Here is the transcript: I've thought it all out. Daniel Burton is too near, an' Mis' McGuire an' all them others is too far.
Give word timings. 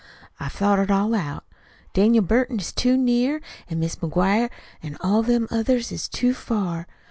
I've 0.39 0.51
thought 0.51 0.79
it 0.79 0.89
all 0.89 1.13
out. 1.13 1.43
Daniel 1.93 2.23
Burton 2.23 2.59
is 2.59 2.71
too 2.73 2.97
near, 2.97 3.39
an' 3.69 3.79
Mis' 3.79 3.97
McGuire 3.97 4.49
an' 4.81 4.97
all 4.99 5.21
them 5.21 5.47
others 5.51 5.91
is 5.91 6.07
too 6.09 6.33
far. 6.33 6.87